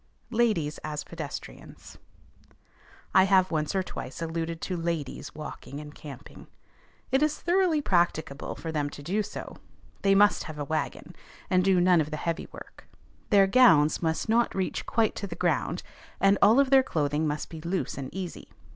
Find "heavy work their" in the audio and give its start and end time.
12.17-13.45